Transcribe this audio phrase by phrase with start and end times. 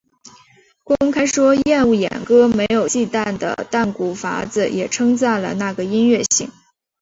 [0.83, 6.49] 公开说厌恶演歌没有忌惮的淡谷法子也称赞了那个音乐性。